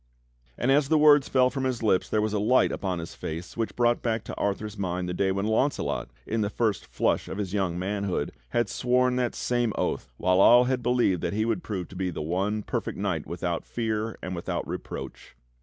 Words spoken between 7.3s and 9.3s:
his young manhood, had sworn